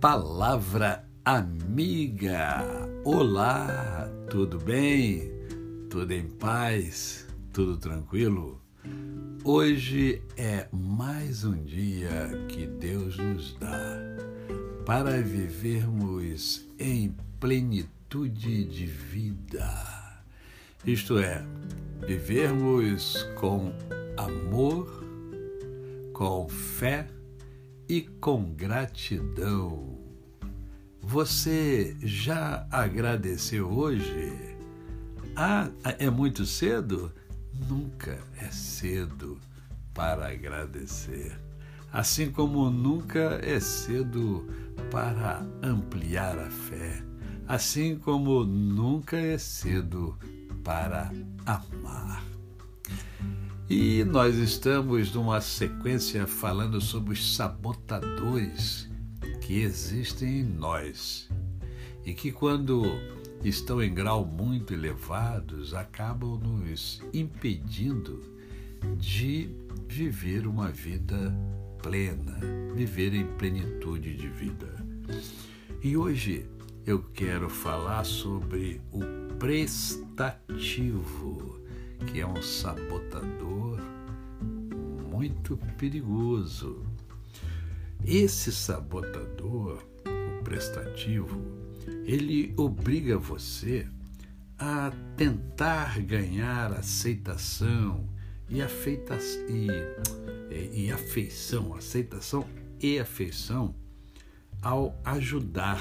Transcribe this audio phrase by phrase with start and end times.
[0.00, 2.64] Palavra amiga.
[3.04, 5.30] Olá, tudo bem?
[5.90, 7.26] Tudo em paz?
[7.52, 8.62] Tudo tranquilo?
[9.44, 13.98] Hoje é mais um dia que Deus nos dá
[14.86, 20.24] para vivermos em plenitude de vida.
[20.82, 21.44] Isto é,
[22.06, 23.70] vivermos com
[24.16, 25.04] amor,
[26.14, 27.06] com fé
[27.90, 29.98] e com gratidão.
[31.02, 34.56] Você já agradeceu hoje?
[35.34, 37.12] Ah, é muito cedo?
[37.68, 39.40] Nunca é cedo
[39.92, 41.36] para agradecer.
[41.92, 44.46] Assim como nunca é cedo
[44.88, 47.02] para ampliar a fé.
[47.48, 50.16] Assim como nunca é cedo
[50.62, 51.10] para
[51.44, 52.29] amar.
[53.70, 58.90] E nós estamos numa sequência falando sobre os sabotadores
[59.40, 61.30] que existem em nós
[62.04, 62.82] e que, quando
[63.44, 68.20] estão em grau muito elevados, acabam nos impedindo
[68.98, 69.54] de
[69.86, 71.32] viver uma vida
[71.80, 72.40] plena,
[72.74, 74.84] viver em plenitude de vida.
[75.80, 76.44] E hoje
[76.84, 78.98] eu quero falar sobre o
[79.38, 81.59] prestativo
[82.06, 83.78] que é um sabotador
[85.10, 86.84] muito perigoso.
[88.04, 91.40] Esse sabotador, o prestativo,
[92.04, 93.86] ele obriga você
[94.58, 98.08] a tentar ganhar aceitação
[98.48, 102.46] e, afeita, e, e afeição, aceitação
[102.80, 103.74] e afeição
[104.62, 105.80] ao ajudar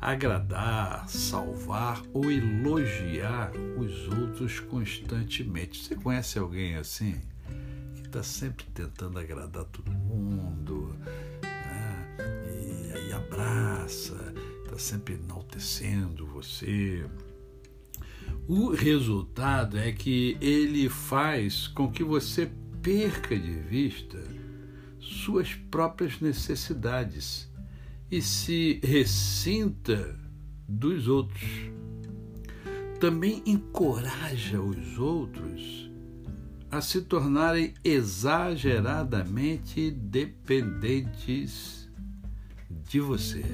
[0.00, 5.82] agradar, salvar ou elogiar os outros constantemente.
[5.82, 7.20] Você conhece alguém assim?
[7.94, 10.96] Que está sempre tentando agradar todo mundo,
[11.42, 12.16] né?
[12.18, 14.34] e aí abraça,
[14.64, 17.06] está sempre enaltecendo você.
[18.46, 22.50] O resultado é que ele faz com que você
[22.82, 24.18] perca de vista
[25.00, 27.50] suas próprias necessidades
[28.10, 30.18] e se ressinta
[30.68, 31.42] dos outros.
[33.00, 35.90] Também encoraja os outros
[36.70, 41.90] a se tornarem exageradamente dependentes
[42.88, 43.44] de você.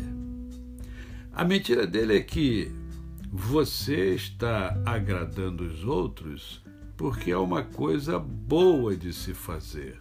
[1.32, 2.70] A mentira dele é que
[3.30, 6.62] você está agradando os outros
[6.96, 10.00] porque é uma coisa boa de se fazer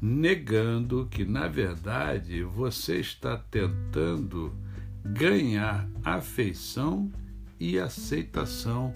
[0.00, 4.54] negando que, na verdade, você está tentando
[5.04, 7.10] ganhar afeição
[7.58, 8.92] e aceitação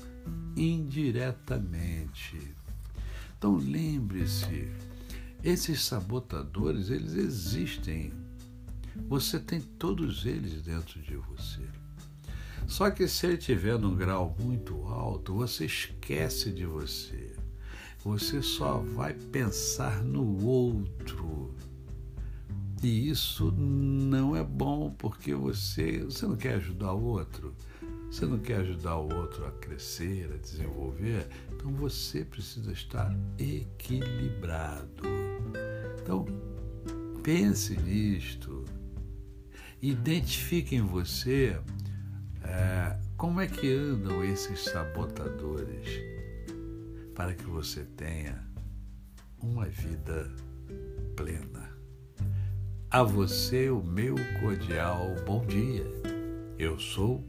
[0.57, 2.39] indiretamente.
[3.37, 4.69] Então lembre-se,
[5.43, 8.13] esses sabotadores, eles existem.
[9.09, 11.63] Você tem todos eles dentro de você.
[12.67, 17.33] Só que se ele estiver num grau muito alto, você esquece de você
[18.09, 21.55] você só vai pensar no outro.
[22.83, 27.55] E isso não é bom porque você, você não quer ajudar o outro.
[28.11, 35.03] Você não quer ajudar o outro a crescer, a desenvolver, então você precisa estar equilibrado.
[36.01, 36.25] Então,
[37.23, 38.65] pense nisto.
[39.83, 41.61] Identifique em você
[42.43, 46.18] é, como é que andam esses sabotadores
[47.19, 48.41] para que você tenha
[49.43, 50.31] uma vida
[51.17, 51.69] plena.
[52.89, 55.85] A você o meu cordial bom dia.
[56.57, 57.25] Eu sou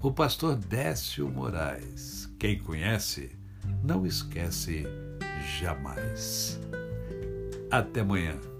[0.00, 2.32] o pastor Décio Moraes.
[2.38, 3.36] Quem conhece,
[3.82, 4.84] não esquece
[5.58, 6.60] jamais.
[7.72, 8.51] Até amanhã.